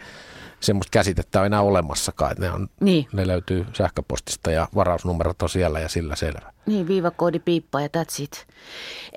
[0.59, 3.07] semmoista käsitettä on enää olemassakaan, että ne, on, Niin.
[3.13, 6.51] ne löytyy sähköpostista ja varausnumerot on siellä ja sillä selvä.
[6.65, 8.47] Niin, viivakoodi piippaa ja that's it.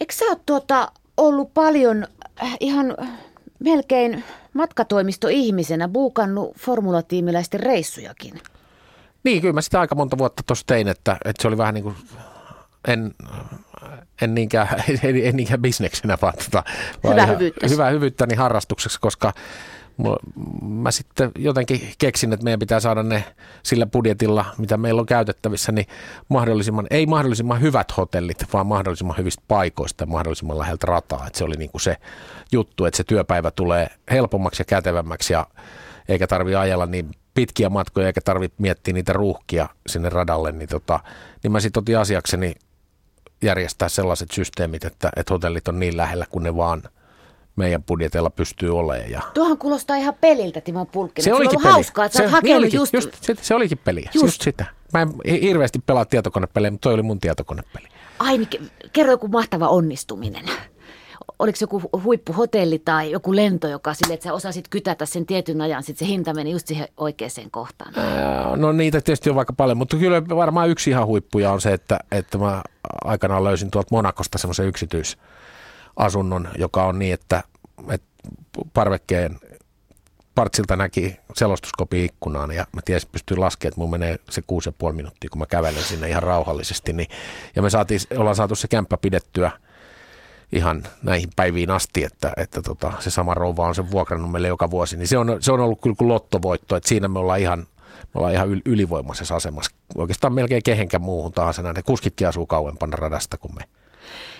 [0.01, 2.07] Eikö sä oot tuota, ollut paljon
[2.43, 2.97] äh, ihan
[3.59, 8.41] melkein matkatoimistoihmisenä buukannut formulatiimiläisten reissujakin?
[9.25, 11.85] Niin, kyllä mä sitä aika monta vuotta tuossa tein, että, että se oli vähän niin
[11.85, 11.97] kuin,
[12.89, 13.15] en,
[14.23, 14.69] en niinkään,
[15.03, 16.65] en, en niinkään bisneksenä, vaan tota,
[17.05, 17.73] vaan Hyvää ihan hyvyyttäsi.
[17.75, 19.33] Hyvää hyvyyttäni harrastukseksi, koska
[20.63, 23.25] mä sitten jotenkin keksin, että meidän pitää saada ne
[23.63, 25.87] sillä budjetilla, mitä meillä on käytettävissä, niin
[26.29, 31.27] mahdollisimman, ei mahdollisimman hyvät hotellit, vaan mahdollisimman hyvistä paikoista mahdollisimman läheltä rataa.
[31.27, 31.97] Että se oli niin kuin se
[32.53, 35.47] juttu, että se työpäivä tulee helpommaksi ja kätevämmäksi ja
[36.09, 41.01] eikä tarvi ajella niin pitkiä matkoja eikä tarvitse miettiä niitä ruuhkia sinne radalle, niin, tota,
[41.43, 42.55] niin mä sitten otin asiakseni
[43.43, 46.83] järjestää sellaiset systeemit, että, että hotellit on niin lähellä kuin ne vaan
[47.59, 49.11] meidän budjetilla pystyy olemaan.
[49.11, 49.23] Ja...
[49.35, 51.25] Tuohan kuulostaa ihan peliltä, Timo Pulkkinen.
[51.25, 51.73] Se olikin peli.
[51.73, 52.93] hauskaa, että se, sä niin olikin, just...
[52.93, 53.11] just...
[53.21, 54.25] Se, se olikin peliä, just.
[54.25, 54.65] just sitä.
[54.93, 57.89] Mä en hirveästi pelaa tietokonepelejä, mutta toi oli mun tietokonepeli.
[58.19, 60.45] Ai, niin, kerro joku mahtava onnistuminen
[61.39, 65.83] oliko joku huippuhotelli tai joku lento, joka sille, että sä osasit kytätä sen tietyn ajan,
[65.83, 67.93] sitten se hinta meni just siihen oikeaan kohtaan?
[68.57, 71.99] No niitä tietysti on vaikka paljon, mutta kyllä varmaan yksi ihan huippuja on se, että,
[72.13, 72.63] että mä
[73.05, 74.67] aikanaan löysin tuolta Monakosta semmoisen
[75.99, 77.43] yksityisasunnon, joka on niin, että,
[77.91, 78.09] että
[78.73, 79.39] parvekkeen
[80.35, 84.73] partsilta näki selostuskopi ikkunaan ja mä tiesin, pystyy laskemaan, että mun menee se kuusi ja
[84.79, 86.93] puoli minuuttia, kun mä kävelen sinne ihan rauhallisesti.
[86.93, 87.09] Niin,
[87.57, 89.51] ja me saatiin, ollaan saatu se kämppä pidettyä–
[90.53, 94.71] ihan näihin päiviin asti, että, että tota, se sama rouva on sen vuokrannut meille joka
[94.71, 97.59] vuosi, niin se on, se on ollut kyllä kuin lottovoitto, että siinä me ollaan ihan,
[97.59, 99.75] me ollaan ihan ylivoimaisessa asemassa.
[99.95, 101.77] Oikeastaan melkein kehenkään muuhun tahansa näin.
[101.85, 103.63] Kuskitkin asuu kauempana radasta kuin me.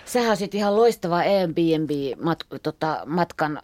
[0.09, 3.63] Sähän olisit ihan loistava Airbnb-matkan tota, matkan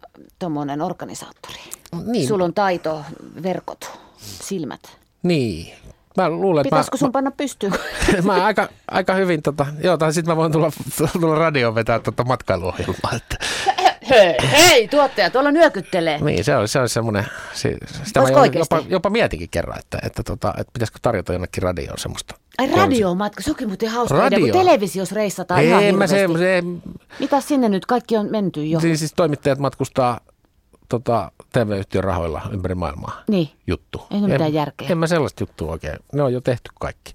[0.85, 1.61] organisaattori.
[2.07, 2.29] Niin.
[2.29, 3.05] Sulla on taito,
[3.43, 4.99] verkot, silmät.
[5.23, 5.75] Niin,
[6.17, 7.73] Mä luulen, Pitäisikö sun mä, panna pystyyn?
[8.25, 10.71] mä aika, aika hyvin, tota, joo, tai sitten mä voin tulla,
[11.21, 13.13] tulla radioon vetää tota matkailuohjelmaa.
[13.17, 13.37] Että.
[14.11, 16.19] Hei, hei, tuottaja, tuolla nyökyttelee.
[16.19, 20.23] Niin, se on, se on semmoinen, se, sitä mä jopa, jopa mietinkin kerran, että, että,
[20.23, 22.35] tota, että pitäisikö tarjota jonnekin radioon semmoista.
[22.59, 24.39] Ai radiomatka, se onkin muuten hauska Radio.
[24.39, 26.63] idea, kun televisiossa reissataan Ei, ihan mä se, se,
[27.21, 28.81] Mitä sinne nyt, kaikki on menty jo.
[28.81, 30.21] Siis, siis toimittajat matkustaa
[30.89, 33.49] tota, TV-yhtiön rahoilla ympäri maailmaa niin.
[33.67, 34.07] juttu.
[34.11, 34.89] Ei ole mitään järkeä.
[34.91, 35.99] En mä sellaista juttua oikein.
[36.13, 37.15] Ne on jo tehty kaikki.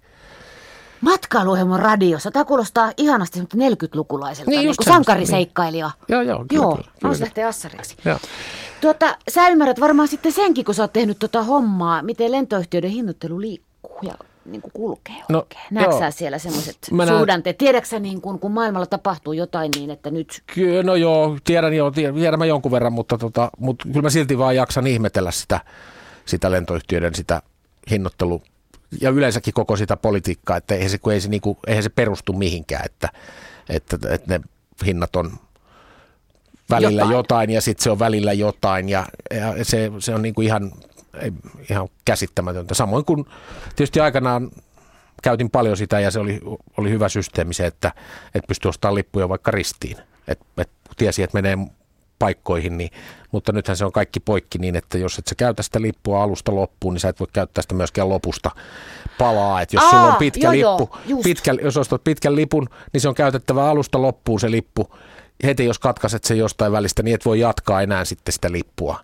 [1.02, 2.32] Matkailuohjelman radiossa.
[2.32, 5.92] Tämä kuulostaa ihanasti 40-lukulaiselta, niin, niin kuin sankariseikkailija.
[5.96, 6.06] Niin.
[6.10, 6.46] Joo, joo.
[6.48, 7.16] Kyllä, joo, kyllä, kyllä.
[7.20, 7.96] lähtee assariksi.
[8.06, 8.18] Joo.
[8.82, 13.42] Tuota, sä ymmärrät varmaan sitten senkin, kun sä oot tehnyt tuota hommaa, miten lentoyhtiöiden hinnoittelu
[13.42, 14.14] liikkuu ja
[14.46, 16.78] niin kuin kulkee no, Näetkö sä siellä semmoiset
[17.18, 17.58] suhdanteet?
[17.58, 20.44] Tiedätkö niin kuin, kun maailmalla tapahtuu jotain niin, että nyt...
[20.54, 24.38] Kyllä, no joo, tiedän, joo, tiedän mä jonkun verran, mutta, tota, mutta kyllä mä silti
[24.38, 25.60] vaan jaksan ihmetellä sitä,
[26.26, 27.42] sitä lentoyhtiöiden sitä
[27.92, 28.42] hinnoittelu
[29.02, 31.90] ja yleensäkin koko sitä politiikkaa, että eihän se, kun ei se, niin kuin, eihän se
[31.90, 33.10] perustu mihinkään, että,
[33.70, 34.42] että, että ne
[34.86, 35.32] hinnat on
[36.70, 40.34] välillä jotain, jotain ja sitten se on välillä jotain ja, ja se, se on niin
[40.34, 40.72] kuin ihan
[41.70, 42.74] ihan käsittämätöntä.
[42.74, 43.26] Samoin kuin
[43.76, 44.52] tietysti aikanaan
[45.24, 46.40] käytin paljon sitä ja se oli,
[46.78, 47.94] oli hyvä systeemi se, että,
[48.36, 49.98] että pystyi ostamaan lippuja vaikka ristiin.
[50.28, 51.58] Että et tiesi, että menee
[52.20, 52.90] paikkoihin, niin,
[53.32, 56.56] mutta nythän se on kaikki poikki niin, että jos et sä käytä sitä lippua alusta
[56.56, 58.52] loppuun, niin sä et voi käyttää sitä myöskään lopusta
[59.18, 59.62] palaa.
[59.62, 63.02] Että jos Aa, sulla on pitkä joo, lippu, joo, pitkä, jos ostat pitkän lipun, niin
[63.02, 64.96] se on käytettävä alusta loppuun se lippu.
[65.44, 69.00] Heti jos katkaiset sen jostain välistä, niin et voi jatkaa enää sitten sitä lippua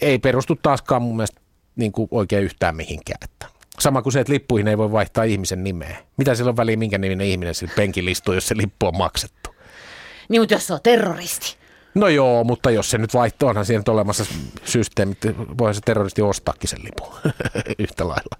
[0.00, 1.40] ei perustu taaskaan mun mielestä
[1.76, 3.18] niin kuin oikein yhtään mihinkään.
[3.24, 3.46] Että
[3.78, 5.96] sama kuin se, että lippuihin ei voi vaihtaa ihmisen nimeä.
[6.16, 9.54] Mitä sillä on väliä, minkä niminen ihminen sillä penkillä istuu, jos se lippu on maksettu?
[10.28, 11.56] Niin, mutta jos se on terroristi.
[11.94, 14.24] No joo, mutta jos se nyt vaihtoehto onhan siinä nyt olemassa
[14.64, 15.14] systeemi,
[15.58, 17.32] voihan se terroristi ostaakin sen lipun
[17.78, 18.36] yhtä lailla.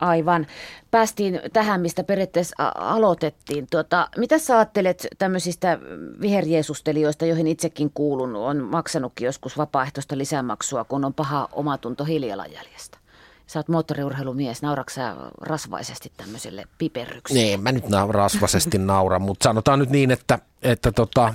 [0.00, 0.46] Aivan.
[0.90, 3.66] Päästiin tähän, mistä periaatteessa aloitettiin.
[3.70, 5.78] Tuota, mitä sä ajattelet tämmöisistä
[6.20, 12.98] viherjeesustelijoista, joihin itsekin kuulun, on maksanutkin joskus vapaaehtoista lisämaksua, kun on paha omatunto hiilijalanjäljestä?
[13.46, 17.42] Sä oot moottoriurheilumies, sä rasvaisesti tämmöiselle piperrykselle?
[17.42, 21.34] Niin, mä nyt rasvaisesti nauran, mutta sanotaan nyt niin, että, että tota,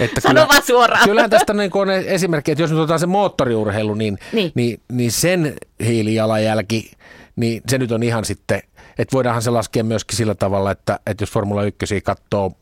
[0.00, 1.04] että Sano kyllä, vaan suoraan.
[1.04, 4.52] Kyllähän tästä niin on esimerkki, että jos nyt otetaan se moottoriurheilu, niin, niin.
[4.54, 5.54] Niin, niin sen
[5.84, 6.90] hiilijalanjälki,
[7.36, 8.62] niin se nyt on ihan sitten,
[8.98, 12.52] että voidaanhan se laskea myöskin sillä tavalla, että, että jos Formula 1 katsoo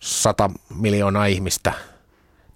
[0.00, 1.72] 100 miljoonaa ihmistä,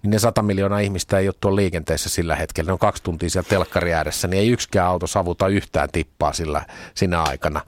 [0.03, 2.69] niin ne 100 miljoonaa ihmistä ei ole tuolla liikenteessä sillä hetkellä.
[2.69, 6.65] Ne on kaksi tuntia siellä telkkari ääressä, niin ei yksikään auto savuta yhtään tippaa sillä,
[6.95, 7.61] sinä aikana.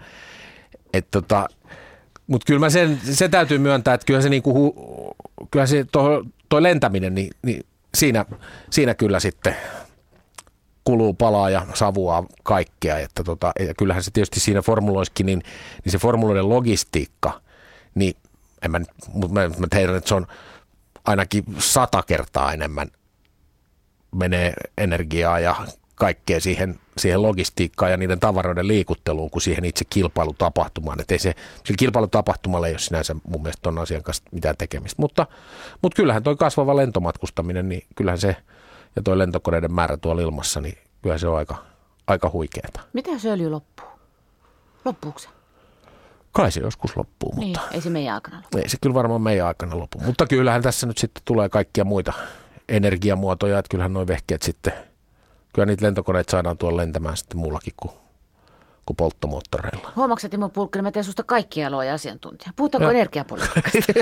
[1.12, 1.48] tota,
[2.28, 4.74] Mutta kyllä mä sen, se täytyy myöntää, että kyllä se, niinku,
[5.52, 8.26] kyllä se toi, toi lentäminen, niin, niin siinä,
[8.70, 9.56] siinä kyllä sitten
[10.84, 13.00] kuluu palaa ja savua kaikkea.
[13.00, 15.44] Että tota, ja kyllähän se tietysti siinä formuloiskin, niin,
[15.84, 17.42] niin se formuloiden logistiikka,
[17.96, 18.16] niin
[18.62, 18.82] en mä,
[19.14, 20.28] mutta mä, mä teidän, että se on
[21.06, 22.88] ainakin sata kertaa enemmän
[24.16, 25.56] menee energiaa ja
[25.96, 31.00] kaikkea siihen siihen logistiikkaan ja niiden tavaroiden liikutteluun kuin siihen itse kilpailutapahtumaan.
[31.02, 31.34] Että ei se,
[31.66, 35.02] sillä kilpailutapahtumalla ei ole sinänsä mun mielestä ton asian kanssa mitään tekemistä.
[35.02, 35.28] Mutta,
[35.82, 38.36] mutta kyllähän toi kasvava lentomatkustaminen, niin kyllähän se,
[38.96, 41.56] ja toi lentokoneiden määrä tuolla ilmassa, niin kyllä se on aika,
[42.08, 42.80] aika huikeeta.
[42.94, 43.88] Mitä jos öljy loppuu?
[44.86, 45.28] Loppuuko se?
[46.32, 48.58] Kai se joskus loppuu, mutta Niin, ei se meidän aikana loppu.
[48.58, 50.00] ei se kyllä varmaan meidän aikana lopu.
[50.06, 52.14] Mutta kyllähän tässä nyt sitten tulee kaikkia muita
[52.70, 54.74] energiamuotoja, että kyllähän nuo vehkeet sitten,
[55.54, 57.92] kyllä niitä lentokoneita saadaan tuolla lentämään sitten muullakin kuin,
[58.86, 59.92] kuin polttomoottoreilla.
[59.96, 62.52] Huomaatko, Timo Pulkkinen, mä teen susta kaikkia aloja asiantuntija.
[62.56, 62.92] Puhutaanko Joo.
[62.92, 63.94] energiapolitiikasta?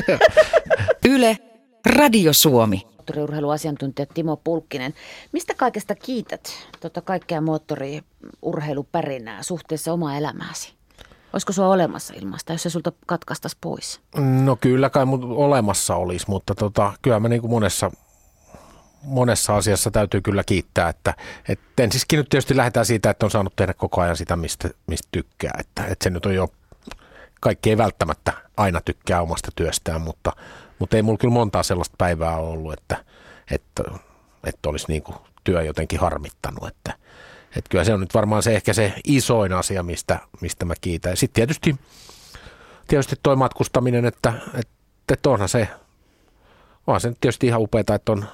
[1.09, 1.37] Yle,
[1.85, 2.81] Radio Suomi.
[2.85, 4.93] Moottoriurheiluasiantuntija Timo Pulkkinen.
[5.31, 10.73] Mistä kaikesta kiität tota kaikkea moottoriurheilupärinää suhteessa omaa elämääsi?
[11.33, 14.01] Olisiko sua olemassa ilmasta, jos se sulta katkastas pois?
[14.43, 17.91] No kyllä kai mut olemassa olisi, mutta tota, kyllä mä niin kuin monessa,
[19.03, 21.13] monessa asiassa täytyy kyllä kiittää, että,
[21.49, 25.07] että ensiskin nyt tietysti lähdetään siitä, että on saanut tehdä koko ajan sitä, mistä, mistä
[25.11, 26.47] tykkää, että, että se nyt on jo,
[27.41, 30.31] kaikki ei välttämättä aina tykkää omasta työstään, mutta,
[30.79, 33.05] mutta ei mulla kyllä montaa sellaista päivää ollut, että,
[33.51, 33.83] että,
[34.43, 36.93] että olisi niin kuin työ jotenkin harmittanut, että,
[37.55, 41.17] että kyllä se on nyt varmaan se ehkä se isoin asia, mistä, mistä mä kiitän.
[41.17, 41.75] Sitten tietysti
[42.87, 44.73] tietysti toi matkustaminen, että, että,
[45.13, 45.67] että onhan se,
[46.87, 48.25] onhan se nyt tietysti ihan upeaa, että on,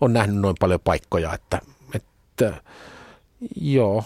[0.00, 1.60] on nähnyt noin paljon paikkoja, että,
[1.94, 2.54] että
[3.60, 4.04] joo,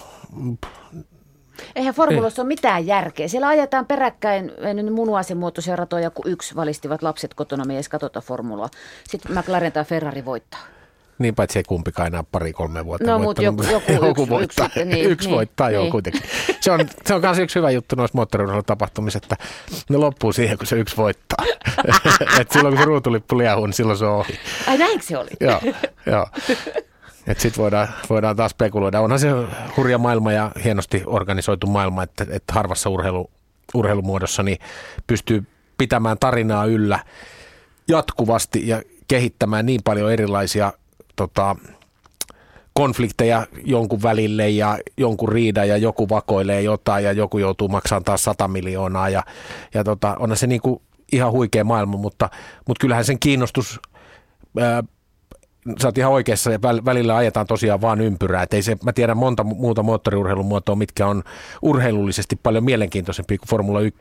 [1.77, 3.29] Eihän formulossa ole mitään järkeä.
[3.29, 7.89] Siellä ajetaan peräkkäin ei nyt munuaisenmuotoisia ratoja, kun yksi valistivat lapset kotona, me ei edes
[7.89, 8.69] katsota formulaa.
[9.09, 10.61] Sitten McLaren tai Ferrari voittaa.
[11.21, 14.67] Niin paitsi ei kumpikaan enää pari-kolme vuotta No, mut voittanut, joku- joku yksi- voittaa.
[14.67, 15.93] yksi niin, yksi niin, voittaa, joo niin.
[15.93, 16.23] kuitenkin.
[16.61, 19.37] Se on, se on myös yksi hyvä juttu noissa moottoriurheilutapahtumissa, että
[19.89, 21.45] ne loppuu siihen, kun se yksi voittaa.
[22.41, 24.39] Et silloin kun se ruutulippu liahuu, niin silloin se on ohi.
[24.67, 25.31] Ai näinkö se oli?
[25.41, 25.61] joo,
[26.07, 26.27] joo.
[27.27, 29.01] Että sitten voidaan, voidaan taas spekuloida.
[29.01, 29.29] Onhan se
[29.77, 33.31] hurja maailma ja hienosti organisoitu maailma, että, että harvassa urheilu,
[33.75, 34.59] urheilumuodossa niin
[35.07, 35.47] pystyy
[35.79, 36.99] pitämään tarinaa yllä
[37.89, 40.73] jatkuvasti ja kehittämään niin paljon erilaisia
[41.21, 41.57] tota,
[42.73, 48.25] konflikteja jonkun välille ja jonkun riida ja joku vakoilee jotain ja joku joutuu maksamaan taas
[48.25, 49.23] 100 miljoonaa ja,
[49.75, 52.31] ja tota, onhan se niinku ihan huikea maailma, mutta,
[52.69, 53.81] mutta kyllähän sen kiinnostus
[54.61, 54.85] ää,
[55.83, 58.43] sä oot ihan oikeassa, ja väl- välillä ajetaan tosiaan vaan ympyrää.
[58.43, 61.23] Et ei se, mä tiedän monta mu- muuta moottoriurheilun muotoa, mitkä on
[61.63, 63.99] urheilullisesti paljon mielenkiintoisempia kuin Formula 1.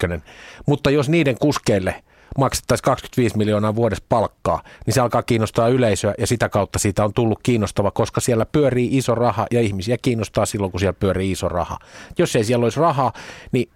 [0.65, 2.03] Mutta jos niiden kuskeille
[2.37, 7.13] maksettaisiin 25 miljoonaa vuodessa palkkaa, niin se alkaa kiinnostaa yleisöä ja sitä kautta siitä on
[7.13, 11.49] tullut kiinnostava, koska siellä pyörii iso raha ja ihmisiä kiinnostaa silloin, kun siellä pyörii iso
[11.49, 11.79] raha.
[12.17, 13.13] Jos ei siellä olisi rahaa,
[13.51, 13.69] niin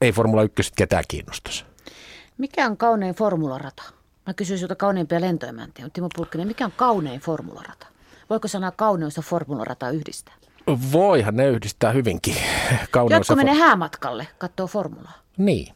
[0.00, 1.64] ei Formula 1 ketään kiinnostaisi.
[2.38, 3.82] Mikä on kaunein formularata?
[4.26, 7.86] Mä kysyin sinulta kauneimpia lentoemäntiä, Timo Pulkkinen, mikä on kaunein formularata?
[8.30, 10.34] Voiko sanaa kauneus ja formularata yhdistää?
[10.92, 12.36] Voihan ne yhdistää hyvinkin.
[12.90, 15.18] Kauneus Jotkut ja menee häämatkalle, katsoo formulaa.
[15.36, 15.74] Niin.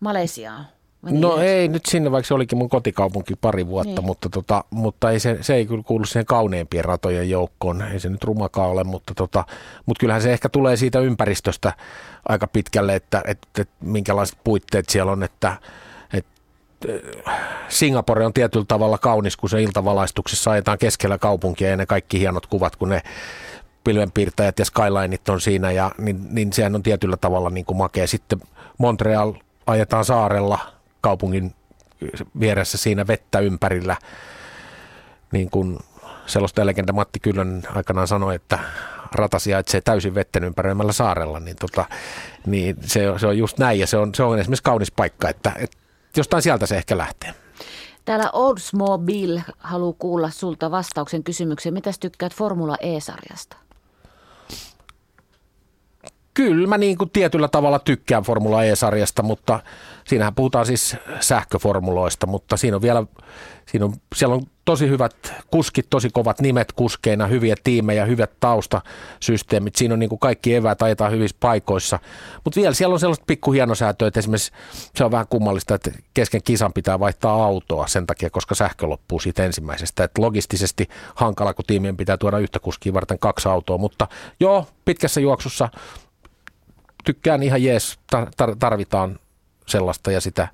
[0.00, 0.66] Malesiaan.
[1.02, 1.44] Meni No yhdessä.
[1.52, 4.04] ei nyt sinne, vaikka se olikin mun kotikaupunki pari vuotta, Niin.
[4.04, 7.82] mutta, tota, mutta ei se, se ei kyllä kuulu siihen kauneimpien ratojen joukkoon.
[7.82, 9.44] Ei se nyt rumakaan ole, mutta, tota,
[9.86, 11.72] mutta kyllähän se ehkä tulee siitä ympäristöstä
[12.28, 15.56] aika pitkälle, että, että, että minkälaiset puitteet siellä on, että,
[16.12, 16.30] että
[17.28, 22.18] äh, Singapore on tietyllä tavalla kaunis, kun se iltavalaistuksessa ajetaan keskellä kaupunkia ja ne kaikki
[22.20, 23.02] hienot kuvat, kun ne
[23.84, 28.06] pilvenpiirtäjät ja skylineit on siinä, ja, niin, niin sehän on tietyllä tavalla niin kuin makea.
[28.06, 28.40] Sitten
[28.78, 29.32] Montreal
[29.66, 30.58] ajetaan saarella
[31.00, 31.54] kaupungin
[32.40, 33.96] vieressä siinä vettä ympärillä,
[35.32, 35.78] niin kuin
[36.26, 38.58] selostaja legenda Matti Kyllönen aikanaan sanoi, että
[39.14, 41.84] rata sijaitsee täysin vetten ympäröimällä saarella, niin, tota,
[42.46, 45.52] niin se, se, on just näin, ja se on, se on esimerkiksi kaunis paikka, että,
[45.58, 45.76] että
[46.16, 47.34] jostain sieltä se ehkä lähtee.
[48.04, 51.74] Täällä Oldsmobile haluaa kuulla sulta vastauksen kysymykseen.
[51.74, 53.56] Mitäs tykkäät Formula E-sarjasta?
[56.38, 59.60] Kyllä mä niin kuin tietyllä tavalla tykkään Formula E-sarjasta, mutta
[60.04, 63.04] siinähän puhutaan siis sähköformuloista, mutta siinä on vielä,
[63.66, 69.76] siinä on, siellä on tosi hyvät kuskit, tosi kovat nimet kuskeina, hyviä tiimejä, hyvät taustasysteemit.
[69.76, 71.98] Siinä on niin kuin kaikki eväät, ajetaan hyvissä paikoissa.
[72.44, 74.52] Mutta vielä siellä on sellaista pikkuhienosäätöä, että esimerkiksi
[74.94, 79.20] se on vähän kummallista, että kesken kisan pitää vaihtaa autoa sen takia, koska sähkö loppuu
[79.20, 80.04] siitä ensimmäisestä.
[80.04, 84.08] Että logistisesti hankala, kun tiimien pitää tuoda yhtä kuskia varten kaksi autoa, mutta
[84.40, 85.68] joo, pitkässä juoksussa
[87.08, 89.18] tykkään ihan jees, tar- tar- tarvitaan
[89.66, 90.48] sellaista ja sitä,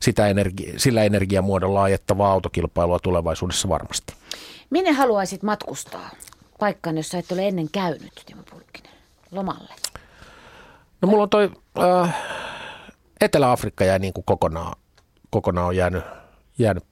[0.00, 4.14] sitä energi- sillä energiamuodolla ajettavaa autokilpailua tulevaisuudessa varmasti.
[4.70, 6.10] Minne haluaisit matkustaa?
[6.58, 8.92] Paikkaan, jossa et ole ennen käynyt, Timo Pulkkinen.
[9.30, 9.74] Lomalle.
[11.02, 12.14] No mulla on toi äh,
[13.20, 14.76] Etelä-Afrikka jäi niin kuin kokonaan,
[15.30, 16.04] kokonaan on jäänyt,
[16.58, 16.84] jäänyt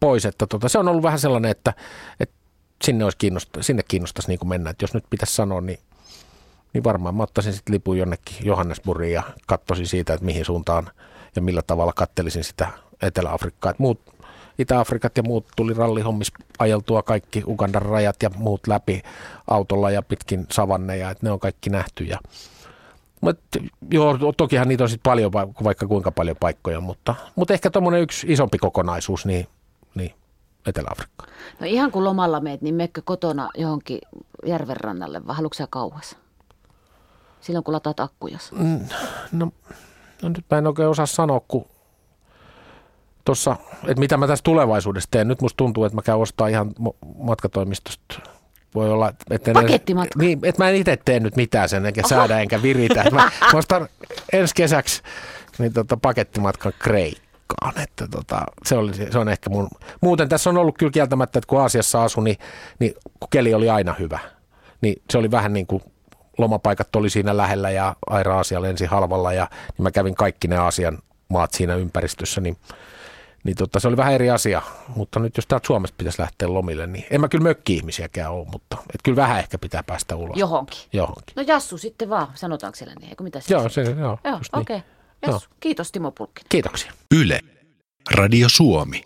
[0.00, 1.74] pois, että tota, se on ollut vähän sellainen, että,
[2.20, 2.34] että
[2.84, 5.78] sinne, olisi kiinnosta, sinne kiinnostaisi niin kuin mennä, että jos nyt pitäisi sanoa, niin
[6.74, 10.90] niin varmaan mä ottaisin sitten lipun jonnekin Johannesburgiin ja katsoisin siitä, että mihin suuntaan
[11.36, 12.68] ja millä tavalla kattelisin sitä
[13.02, 13.70] Etelä-Afrikkaa.
[13.70, 14.00] Et muut
[14.58, 19.02] Itä-Afrikat ja muut tuli rallihommis ajeltua kaikki Ugandan rajat ja muut läpi
[19.50, 22.04] autolla ja pitkin savanneja, että ne on kaikki nähty.
[22.04, 22.18] Ja,
[23.20, 23.38] Mut,
[23.90, 25.32] joo, tokihan niitä on sitten paljon,
[25.64, 29.46] vaikka kuinka paljon paikkoja, mutta, mutta ehkä tuommoinen yksi isompi kokonaisuus, niin,
[29.94, 30.14] niin
[30.66, 31.26] Etelä-Afrikka.
[31.60, 33.98] No ihan kun lomalla meet, niin mekkö kotona johonkin
[34.46, 36.16] järvenrannalle vai haluatko kauas?
[37.44, 38.38] Silloin kun lataat akkuja.
[39.32, 39.52] No,
[40.22, 41.66] no nyt mä en oikein osaa sanoa, kun
[43.24, 45.28] tuossa, että mitä mä tässä tulevaisuudessa teen.
[45.28, 46.72] Nyt musta tuntuu, että mä käyn ostaa ihan
[47.18, 48.20] matkatoimistosta
[48.74, 50.18] voi olla, että, Pakettimatka.
[50.18, 52.08] niin, että mä en itse tee nyt mitään sen, enkä Oho.
[52.08, 53.04] säädä enkä viritä.
[53.10, 53.88] Mä, mä ostan
[54.32, 55.02] ensi kesäksi
[55.58, 57.80] niin tota, pakettimatkan Kreikkaan.
[57.82, 59.68] Että tota, se, oli, se on ehkä mun...
[60.00, 62.36] Muuten tässä on ollut kyllä kieltämättä, että kun Aasiassa asun, niin,
[62.78, 64.18] niin kun keli oli aina hyvä.
[64.80, 65.82] Niin se oli vähän niin kuin
[66.38, 70.56] lomapaikat oli siinä lähellä ja Aira Aasia lensi halvalla ja niin mä kävin kaikki ne
[70.56, 72.56] Aasian maat siinä ympäristössä, niin
[73.44, 74.62] niin tota, se oli vähän eri asia,
[74.96, 78.76] mutta nyt jos täältä Suomesta pitäisi lähteä lomille, niin en mä kyllä mökki-ihmisiäkään ole, mutta
[78.94, 80.36] et kyllä vähän ehkä pitää päästä ulos.
[80.36, 80.78] Johonkin.
[80.92, 81.34] Johonkin.
[81.36, 84.76] No Jassu sitten vaan, sanotaanko siellä niin, eikö mitä Joo, se, joo, joo okei.
[84.76, 84.80] Okay.
[85.26, 85.40] Niin.
[85.60, 86.46] Kiitos Timo Pulkkinen.
[86.48, 86.92] Kiitoksia.
[87.14, 87.40] Yle.
[88.10, 89.02] Radio Suomi.